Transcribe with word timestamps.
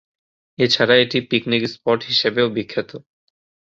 এছাড়া 0.59 0.95
এটি 0.95 1.17
picnic 1.29 1.63
spot 1.73 1.99
হিসাবেও 2.03 2.47
বিখ্যাত। 2.55 2.91